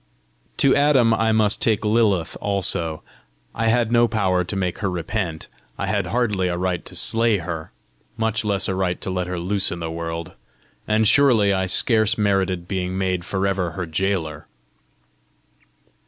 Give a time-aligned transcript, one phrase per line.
[0.57, 3.03] To Adam I must take Lilith also.
[3.53, 5.47] I had no power to make her repent!
[5.77, 7.71] I had hardly a right to slay her
[8.17, 10.31] much less a right to let her loose in the world!
[10.87, 14.47] and surely I scarce merited being made for ever her gaoler!